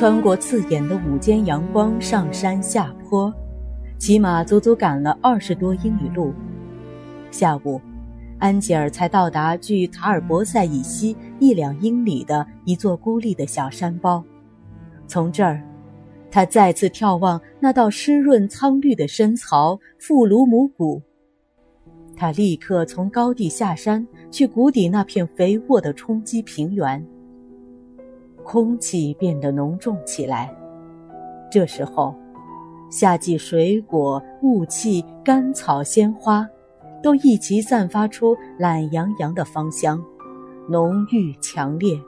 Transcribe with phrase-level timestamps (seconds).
[0.00, 3.30] 穿过刺眼的午间阳光，上山下坡，
[3.98, 6.32] 骑马足足赶了二十多英里路。
[7.30, 7.78] 下午，
[8.38, 14.24] 安吉尔才到达距塔尔博塞以西一两英里的一座孤立的小山包。
[15.06, 15.62] 从这儿，
[16.30, 21.02] 他再次眺望那道湿润苍绿的深槽——富鲁姆谷。
[22.16, 27.06] 他立刻从高地下山，去谷底那片肥沃的冲积平原。
[28.44, 30.54] 空气变得浓重起来。
[31.50, 32.14] 这时候，
[32.90, 36.48] 夏季水果、雾气、甘草、鲜花，
[37.02, 40.02] 都一齐散发出懒洋洋的芳香，
[40.68, 41.98] 浓郁强烈，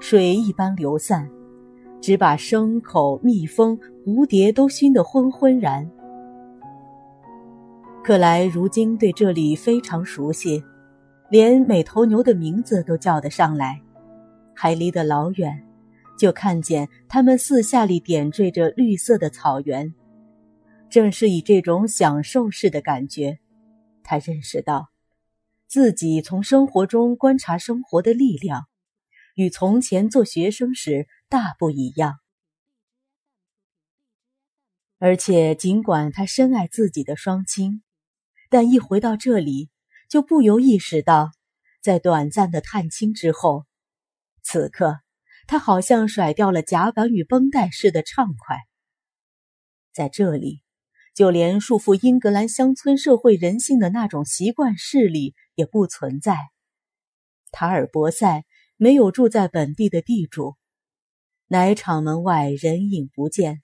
[0.00, 1.28] 水一般流散，
[2.00, 5.88] 只把牲口、蜜蜂、蝴蝶都熏得昏昏然。
[8.04, 10.62] 克莱如今对这里非常熟悉，
[11.30, 13.80] 连每头牛的名字都叫得上来，
[14.54, 15.62] 还离得老远，
[16.22, 19.92] 就看见他们四下里点缀着绿色的草原。
[20.88, 23.40] 正是以这种享受式的感觉，
[24.04, 24.92] 他认识到，
[25.66, 28.66] 自己从生活中观察生活的力量，
[29.34, 32.20] 与从前做学生时大不一样。
[34.98, 37.82] 而且，尽管他深爱自己的双亲。
[38.48, 39.70] 但一回到这里，
[40.08, 41.32] 就不由意识到，
[41.80, 43.64] 在短暂的探亲之后，
[44.44, 45.00] 此刻
[45.46, 48.56] 他好像甩掉了甲板与绷带似的畅快。
[49.92, 50.62] 在这里，
[51.14, 56.36] 就连束缚英格兰乡村社会人性的那种习惯势力也不存在。
[57.50, 58.44] 塔尔博塞
[58.76, 60.56] 没有住在本地的地主，
[61.48, 63.62] 奶场门外人影不见，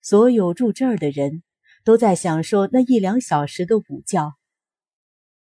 [0.00, 1.42] 所有住这儿的人。
[1.84, 4.32] 都在享受那一两小时的午觉，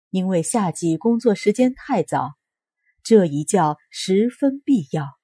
[0.09, 2.33] 因为夏季工作时间太早，
[3.03, 5.20] 这一觉十分必要。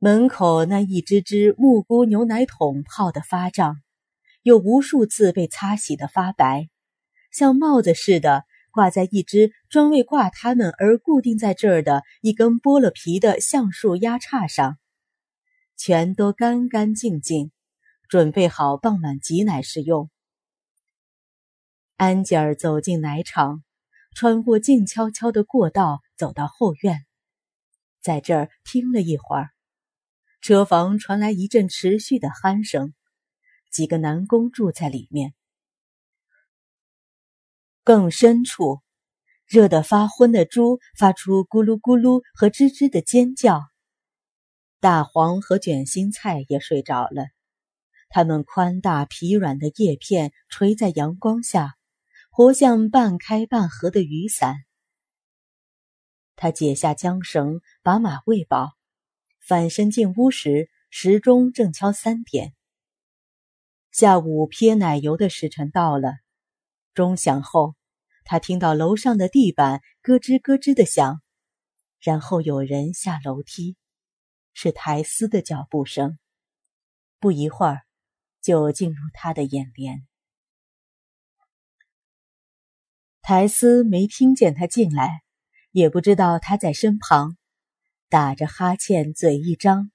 [0.00, 3.82] 门口那一只只木菇牛奶桶泡得发胀，
[4.42, 6.68] 有无数次被擦洗的发白，
[7.32, 14.78] 像帽子似的挂在一只专为挂它们而固定在这儿的一根剥了皮的橡树压叉上，
[15.76, 17.50] 全都干干净净。
[18.08, 20.08] 准备好傍晚挤奶时用。
[21.96, 23.62] 安吉尔走进奶场，
[24.14, 27.04] 穿过静悄悄的过道，走到后院，
[28.00, 29.50] 在这儿听了一会儿，
[30.40, 32.94] 车房传来一阵持续的鼾声，
[33.70, 35.34] 几个男工住在里面。
[37.82, 38.80] 更深处，
[39.46, 43.62] 热得发昏的猪发出咕噜咕噜和吱吱的尖叫，
[44.78, 47.26] 大黄和卷心菜也睡着了。
[48.10, 51.74] 它们宽大疲软的叶片垂在阳光下，
[52.30, 54.56] 活像半开半合的雨伞。
[56.36, 58.77] 他解下缰绳，把马喂饱，
[59.48, 62.54] 反身进屋时，时钟正敲三点。
[63.90, 66.12] 下午撇奶油的时辰到了，
[66.92, 67.74] 钟响后，
[68.24, 71.22] 他听到楼上的地板咯吱咯吱的响，
[71.98, 73.76] 然后有人下楼梯，
[74.52, 76.18] 是苔丝的脚步声。
[77.18, 77.80] 不一会儿。
[78.40, 80.06] 就进入他的眼帘。
[83.20, 85.22] 苔丝没听见他进来，
[85.72, 87.36] 也不知道他在身旁，
[88.08, 89.90] 打着哈欠，嘴一张，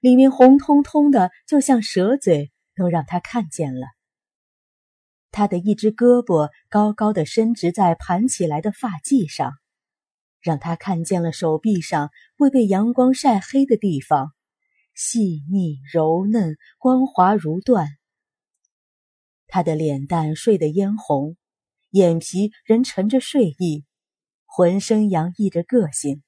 [0.00, 3.86] 里面红彤彤的，就像蛇嘴，都让他看见了。
[5.30, 9.52] 他的一只胳膊高高的伸直在盘起来的发髻上，
[10.40, 14.32] 让他看见了手臂上未被阳光晒黑的地方。
[14.94, 17.88] 细腻柔嫩，光滑如缎。
[19.46, 21.36] 他的脸蛋睡得嫣红，
[21.90, 23.84] 眼皮仍沉着睡意，
[24.44, 26.22] 浑身洋溢着个性。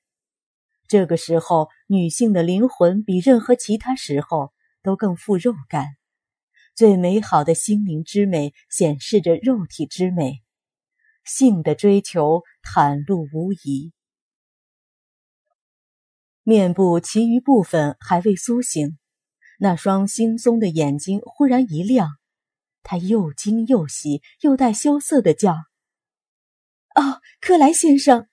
[0.88, 4.52] 这个时候，女性的灵魂比任何其他时候
[4.82, 5.96] 都更富肉感。
[6.74, 10.42] 最美好的心灵之美显示着肉体之美，
[11.24, 13.92] 性的追求袒露无遗。
[16.42, 18.98] 面部其余部分还未苏醒，
[19.58, 22.10] 那双惺忪的眼睛忽然一亮，
[22.82, 25.54] 他又惊又喜，又带羞涩的叫
[26.94, 28.28] ：“哦，克莱先生，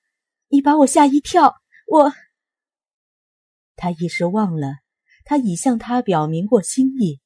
[0.49, 1.55] 你把我吓一跳！
[1.87, 2.13] 我……
[3.75, 4.77] 他一时忘了，
[5.25, 7.19] 他已向他表明过心意，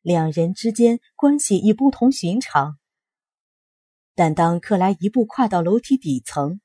[0.00, 2.78] 两人之间关系已不同寻常。
[4.14, 6.60] 但当克莱一步跨到楼梯底层，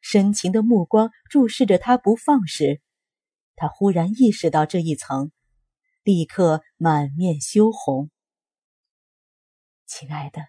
[0.00, 2.80] 深情的目光注视着他不放时，
[3.56, 5.30] 他忽然意识到这一层，
[6.02, 8.10] 立刻满面羞红。
[9.86, 10.40] 亲爱的，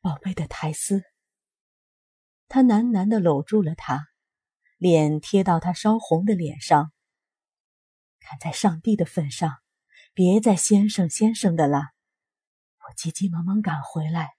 [0.00, 1.02] 宝贝的苔丝。
[2.48, 4.08] 他喃喃地搂住了她，
[4.76, 6.92] 脸贴到她烧红的脸上。
[8.20, 9.56] 看在上帝的份上，
[10.14, 11.78] 别再先生先生的了。
[11.78, 14.34] 我急急忙忙赶回来，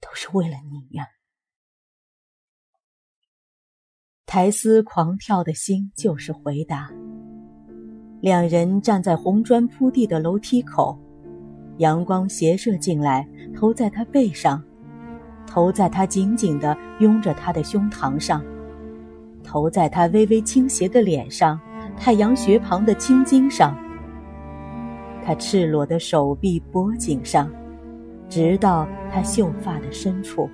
[0.00, 1.06] 都是为了你呀。
[4.26, 6.90] 苔丝狂跳的心就是回答。
[8.20, 10.98] 两人站在红砖铺地的楼梯口，
[11.78, 14.62] 阳光斜射进来，投在他背上。
[15.46, 18.44] 头在他紧紧地拥着他的胸膛上，
[19.44, 21.60] 头在他微微倾斜的脸上，
[21.98, 23.76] 太阳穴旁的青筋上，
[25.24, 27.50] 他赤裸的手臂脖颈上，
[28.28, 30.48] 直到他秀发的深处。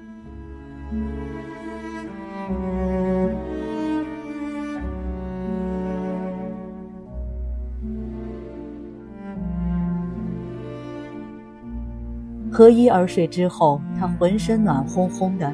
[12.50, 15.52] 合衣而睡之后，他浑身暖烘烘的，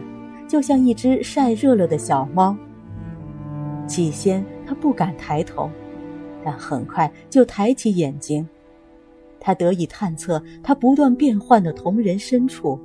[0.48, 2.56] 就像一只晒热了的小猫。
[3.86, 4.44] 起先
[4.80, 5.70] 不敢抬头，
[6.44, 8.48] 但很快就抬起眼睛。
[9.40, 12.78] 他得以探测他不断变换的瞳仁深处，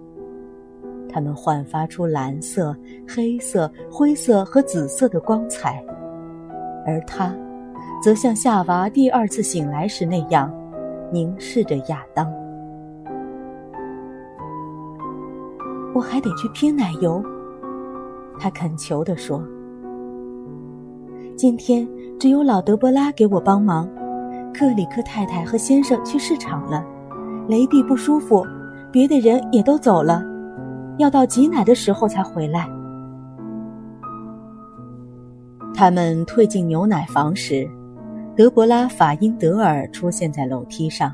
[1.09, 2.75] 它们焕发出蓝色、
[3.07, 5.83] 黑色、灰色和紫色的光彩，
[6.85, 7.35] 而他，
[8.01, 10.53] 则像夏娃第二次醒来时那样，
[11.11, 12.31] 凝视着亚当。
[15.93, 17.23] 我还得去拼奶油，
[18.39, 19.43] 他恳求地说
[21.35, 21.87] ：“今天
[22.19, 23.89] 只有老德波拉给我帮忙，
[24.53, 26.85] 克里克太太和先生去市场了，
[27.49, 28.45] 雷蒂不舒服，
[28.91, 30.23] 别的人也都走了，
[30.99, 32.69] 要到挤奶的时候才回来。”
[35.73, 37.67] 他们退进牛奶房时，
[38.37, 41.13] 德伯拉·法因德尔出现在楼梯上。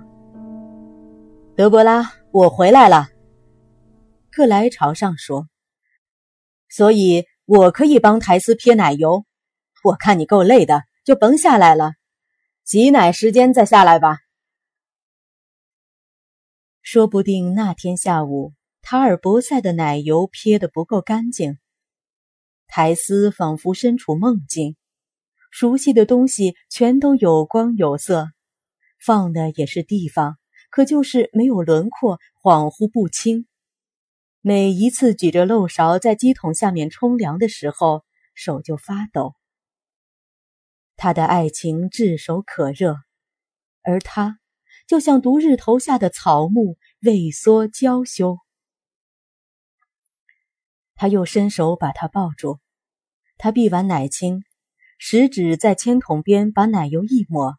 [1.56, 3.07] “德伯拉，我回来了。”
[4.31, 5.48] 克莱朝上说
[6.69, 9.24] ：“所以我可以帮苔丝撇奶油。
[9.83, 11.93] 我看你够累的，就甭下来了。
[12.63, 14.19] 挤奶时间再下来吧。
[16.81, 21.57] 说不定那天下午塔尔博塞的奶油撇得不够干净。
[22.67, 24.75] 苔丝仿佛身处梦境，
[25.51, 28.27] 熟悉的东西全都有光有色，
[28.99, 30.37] 放的也是地方，
[30.69, 33.47] 可就是没有轮廓，恍惚不清。”
[34.41, 38.03] 每一次举着漏勺在鸡桶下面冲凉的时候，
[38.35, 39.33] 手就发抖。
[41.01, 42.97] 他的爱情炙手可热，
[43.83, 44.37] 而他
[44.85, 48.37] 就像毒日头下的草木，畏缩娇羞。
[50.95, 52.59] 他又伸手把她抱住，
[53.37, 54.43] 他闭完奶清，
[54.97, 57.57] 食指在铅筒边把奶油一抹，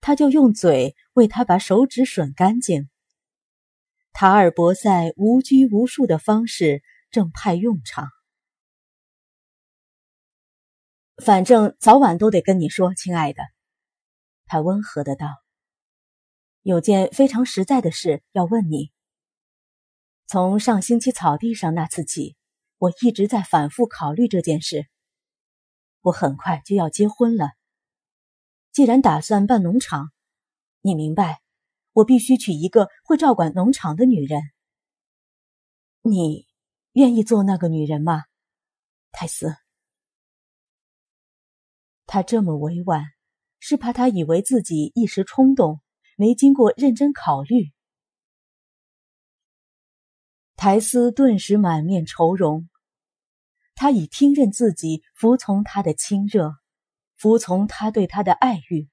[0.00, 2.88] 他就用嘴为他把手指吮干净。
[4.12, 8.08] 塔尔博塞无拘无束的方式正派用场。
[11.24, 13.42] 反正早晚都得跟你说，亲爱的，
[14.46, 15.26] 他温和的道
[16.62, 18.90] ：“有件非常实在的事要问你。
[20.26, 22.36] 从上星期草地上那次起，
[22.78, 24.86] 我一直在反复考虑这件事。
[26.00, 27.50] 我很快就要结婚了。
[28.72, 30.10] 既然打算办农场，
[30.80, 31.40] 你明白。”
[31.94, 34.40] 我必须娶一个会照管农场的女人。
[36.02, 36.46] 你
[36.92, 38.22] 愿意做那个女人吗，
[39.10, 39.56] 泰斯？
[42.08, 43.04] 他这么委婉，
[43.60, 45.78] 是怕他以为自己一时冲动，
[46.16, 47.70] 没经过认真考虑。
[50.56, 52.70] 苔丝顿时满面愁容，
[53.74, 56.54] 他已听任自己服从他的亲热，
[57.14, 58.88] 服从他对他的爱欲。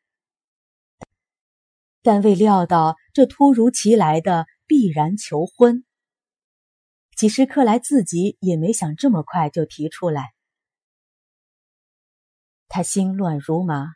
[2.01, 5.85] 但未料到这突如其来的必然求婚。
[7.15, 10.34] 其实克莱自己也没想这么快就提出来。
[12.67, 13.93] 她心乱如麻，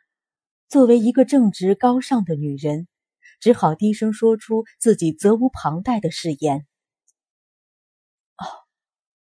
[0.68, 2.88] 作为一个正直高尚的女人，
[3.40, 6.66] 只好低声说出自己责无旁贷的誓言
[8.38, 8.46] ：“哦，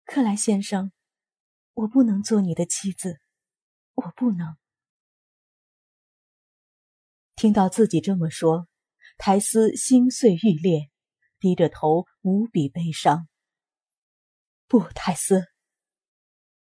[0.05, 0.91] 克莱先生，
[1.73, 3.19] 我不能做你的妻子，
[3.93, 4.57] 我不能。”
[7.35, 8.67] 听到自己这么说，
[9.17, 10.89] 苔丝心碎欲裂，
[11.39, 13.27] 低着头，无比悲伤。
[14.67, 15.45] 不，苔丝。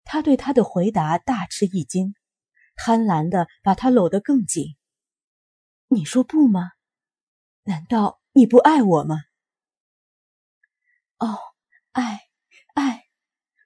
[0.03, 2.15] 他对他的回答大吃一惊，
[2.83, 4.75] 贪婪的把他搂得更紧。
[5.87, 6.71] 你说不吗？
[7.63, 9.17] 难道你不爱我吗？
[11.19, 11.37] 哦，
[11.91, 12.21] 爱，
[12.73, 13.03] 爱，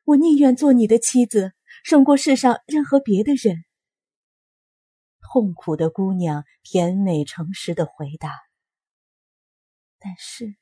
[0.03, 1.53] 我宁愿做你的妻子，
[1.85, 3.63] 胜过世上任何别的人。
[5.21, 8.33] 痛苦的姑娘甜美诚实的回答。
[9.97, 10.57] 但是，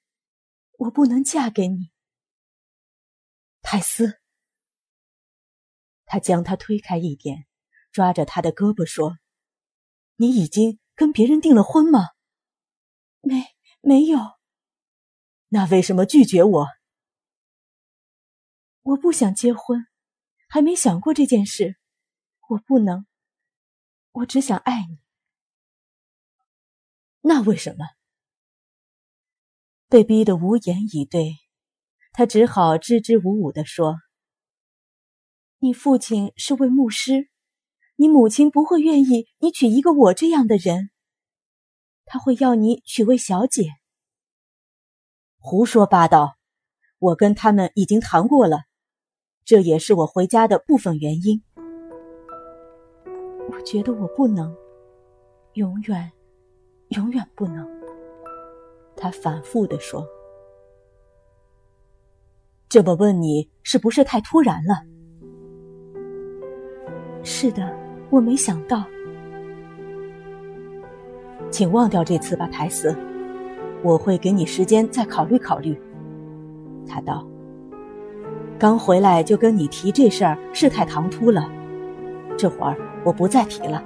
[0.78, 1.92] 我不能嫁给你，
[3.64, 4.20] 泰斯。
[6.06, 7.48] 他将他推开一点，
[7.94, 9.20] 抓着他的胳膊说
[10.18, 12.10] ：“你已经跟别人订了婚吗
[13.22, 14.20] ？”“没，没有。
[15.50, 16.68] ”“那为什么拒绝我
[18.82, 19.86] ？”“我不想结婚，
[20.50, 21.78] 还没想过这件事。
[22.50, 23.06] 我不能，
[24.12, 24.98] 我只想爱你。
[27.22, 27.86] ”“那为什么？”
[29.88, 31.38] 被逼得无言以对，
[32.12, 33.98] 他只好支支吾吾地说。
[35.60, 37.30] 你父亲是位牧师，
[37.96, 40.90] 你母亲不会愿意你娶一个我这样的人。
[42.06, 43.70] 他会要你娶位小姐。
[45.40, 46.36] 胡说八道！
[47.00, 48.62] 我跟他们已经谈过了，
[49.44, 51.44] 这也是我回家的部分原因。
[53.52, 54.56] 我觉得我不能，
[55.56, 56.14] 永远，
[56.92, 57.68] 永远不能。
[58.96, 60.08] 他反复的说
[62.70, 64.86] ：“这么问你，是不是太突然了？”
[67.22, 67.78] 是的，
[68.14, 68.84] 我没想到。
[71.50, 72.96] 请忘掉这次吧，台词。
[73.82, 75.76] 我会给你时间再考虑考虑。
[76.88, 77.28] 他道
[78.60, 81.50] ：“刚回来就跟你提这事儿，是太唐突了。
[82.38, 83.84] 这会儿我不再提了。”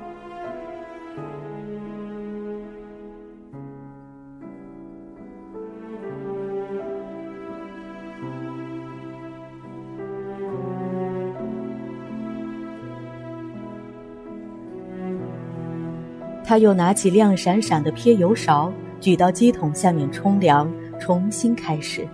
[16.47, 22.07] 他又拿起亮闪闪的撇油勺，举到机桶下面冲凉，重新开始。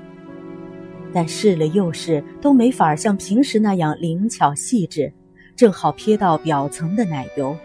[1.14, 5.14] 但试了又试，都没法像平时那样灵巧细致，
[5.56, 7.56] 正好撇到表层的奶油。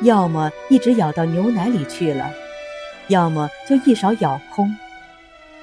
[0.00, 2.30] 要么一直舀到牛奶里去了，
[3.08, 4.74] 要么就一勺舀空。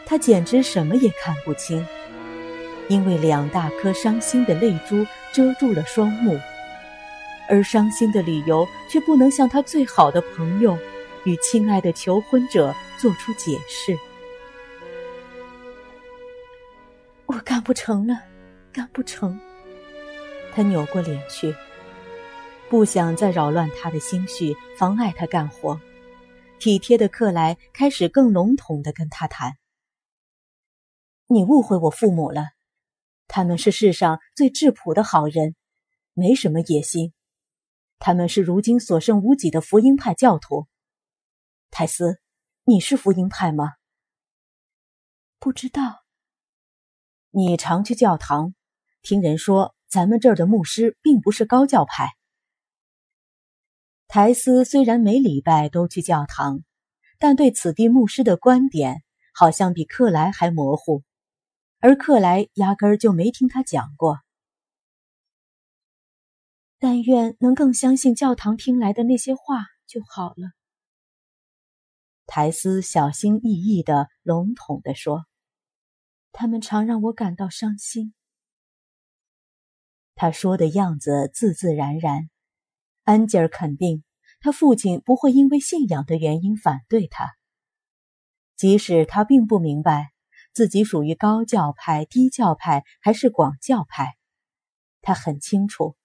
[0.06, 1.84] 他简直什么也看不清，
[2.88, 6.38] 因为两大颗伤心的泪珠遮住了双目。
[7.50, 10.78] 而伤心的理由却不能向他最好的朋友
[11.26, 13.98] 与亲爱的求婚者做出解释。
[17.26, 18.22] 我干不成了，
[18.72, 19.40] 干不成。
[20.54, 21.56] 他扭过脸去，
[22.70, 25.80] 不想再扰乱他的心绪，妨碍他干活。
[26.60, 29.58] 体贴的克莱开始更笼统的跟他谈
[31.28, 32.52] ：“你误会我父母了，
[33.28, 35.56] 他们是世上最质朴的好人，
[36.14, 37.14] 没什么野心。”
[38.06, 40.68] 他们是如今所剩无几的福音派教徒。
[41.72, 42.20] 泰斯，
[42.66, 43.76] 你是福音派吗？
[45.40, 46.04] 不知道。
[47.30, 48.54] 你常去教堂，
[49.04, 52.10] 听人说咱们这儿的牧师并不是高教派。
[54.10, 56.62] 泰斯虽然每礼拜都去教堂，
[57.20, 59.02] 但对此地牧师的观点
[59.34, 61.04] 好像比克莱还模糊，
[61.80, 64.20] 而克莱压根儿就没听他讲过。
[66.84, 70.52] 但愿能更相信教堂听来的那些话就好了。
[72.26, 75.24] 苔丝小心翼翼的、笼统的说
[76.34, 78.14] ：“他们常让我感到伤心。”
[80.14, 82.30] 他说的样子自自然然，
[83.04, 84.04] 安吉尔肯定
[84.42, 87.32] 他父亲不会因为信仰的原因反对他，
[88.58, 90.12] 即使他并不明白
[90.52, 94.18] 自己属于高教派、低教派还是广教派，
[95.02, 95.96] 他很清楚。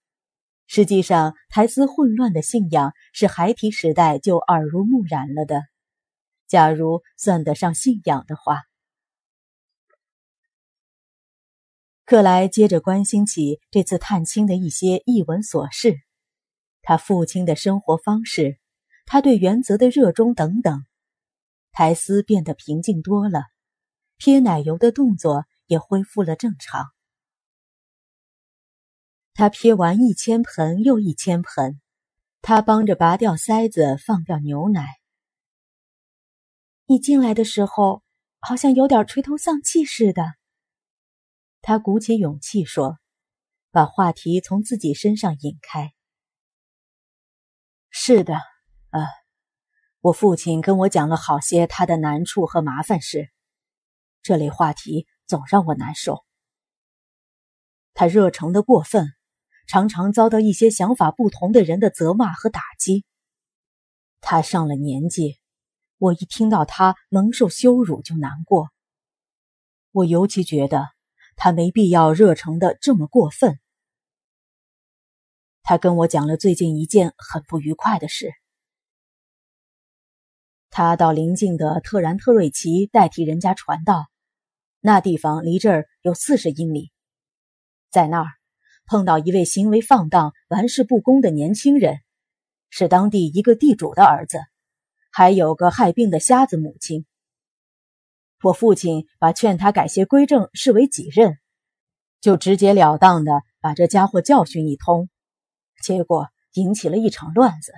[0.70, 5.62] 实际上，苔丝混乱的信仰是孩提时代就耳濡目染了的。
[6.46, 8.62] 假如算得上信仰的话，
[12.04, 15.96] 克莱接着关心起这次探亲的一些译文琐事，
[16.82, 18.58] 他父亲的生活方式，
[19.06, 20.84] 他对原则的热衷等等。
[21.72, 23.44] 苔丝变得平静多了，
[24.18, 26.86] 撇奶油的动作也恢复了正常。
[29.38, 31.80] 他撇完一千盆又一千盆，
[32.42, 34.98] 他帮着拔掉塞子，放掉牛奶。
[36.86, 38.02] 你进来的时候
[38.40, 40.24] 好像有点垂头丧气似的。
[41.60, 42.98] 他鼓起勇气说，
[43.70, 45.92] 把话题从自己身上引开。
[47.90, 48.34] 是的，
[48.90, 49.06] 啊，
[50.00, 53.30] 我父亲跟我讲了好些他的难处和麻烦事，
[54.20, 56.24] 这类话题总让我难受。
[57.94, 59.14] 他热诚的过分。
[59.68, 63.04] 常常遭到一些想法不同的人的责骂和打击。
[64.20, 65.38] 他上了年纪，
[65.98, 68.70] 我一听到他蒙受羞辱就难过。
[69.92, 70.88] 我尤其觉得
[71.36, 73.60] 他没必要热诚的这么过分。
[75.62, 78.32] 他跟我讲了最近一件很不愉快的事。
[80.70, 84.06] 他到邻近的特然特瑞奇代替人家传道，
[84.80, 86.90] 那地方离这儿有四十英里，
[87.90, 88.30] 在那儿
[88.88, 92.00] 碰到一位行为放荡、玩世不恭的年轻人，
[92.70, 94.40] 是当地一个地主的儿子，
[95.12, 97.04] 还有个害病的瞎子母亲。
[98.42, 101.38] 我父亲把劝他改邪归正视为己任，
[102.22, 105.10] 就直截了当的把这家伙教训一通，
[105.82, 107.72] 结果引起了一场乱子。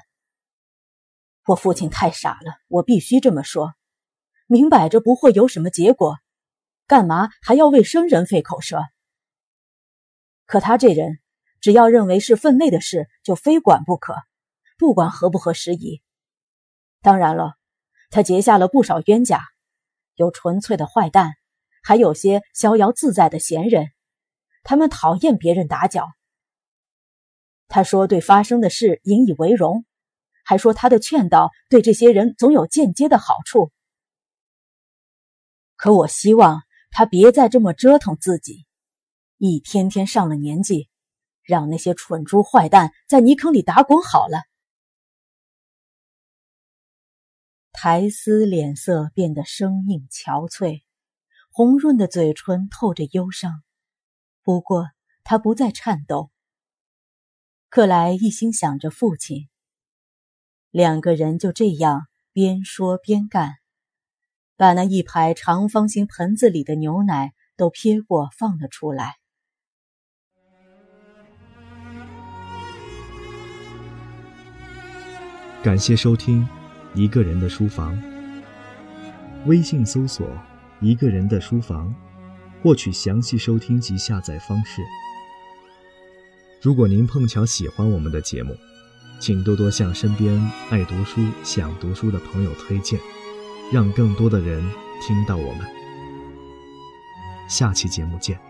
[1.44, 3.74] 我父亲太傻了，我必须这么说，
[4.46, 6.18] 明摆着不会有什么结果，
[6.86, 8.78] 干嘛还要为生人费口舌？
[10.50, 11.20] 可他这人，
[11.60, 14.16] 只要认为是分内的事，就非管不可，
[14.76, 16.02] 不管合不合时宜。
[17.02, 17.54] 当然了，
[18.10, 19.44] 他结下了不少冤家。
[20.16, 21.34] 有纯粹的坏蛋，
[21.84, 23.92] 还有些逍遥自在的闲人，
[24.64, 26.08] 他们讨厌别人打搅。
[27.68, 29.84] 他说对发生的事引以为荣，
[30.44, 33.70] 还说他的劝导对这些人总有间接的好处。
[35.76, 38.66] 可我希望他别再这么折腾自己，
[39.42, 40.90] 一天天上了年纪，
[41.42, 44.42] 让那些蠢猪坏蛋在泥坑里打滚好了。
[47.72, 50.82] 苔丝脸色变得生硬憔悴，
[51.50, 53.62] 红润的嘴唇透着忧伤。
[54.42, 54.90] 不过
[55.24, 56.30] 他不再颤抖。
[57.70, 59.48] 克莱一心想着父亲。
[60.70, 63.54] 两个人就这样边说边干，
[64.56, 69.19] 把那一排长方形盆子里的牛奶都撇过放了出来。
[75.62, 76.46] 感谢收听。
[76.94, 77.96] 一个人的书房，
[79.46, 80.26] 微信搜索
[80.80, 81.94] “一个人的书房”，
[82.62, 84.82] 获取详细收听及下载方式。
[86.62, 88.56] 如果您碰巧喜欢我们的节目，
[89.20, 90.36] 请多多向身边
[90.70, 92.98] 爱读书、想读书的朋友推荐，
[93.70, 94.60] 让更多的人
[95.06, 95.60] 听到我们。
[97.48, 98.49] 下期节目见。